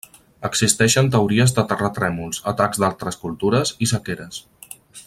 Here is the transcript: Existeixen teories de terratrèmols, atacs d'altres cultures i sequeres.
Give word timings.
Existeixen 0.47 1.09
teories 1.15 1.53
de 1.59 1.65
terratrèmols, 1.73 2.41
atacs 2.55 2.83
d'altres 2.85 3.23
cultures 3.27 3.77
i 3.87 3.93
sequeres. 3.97 4.43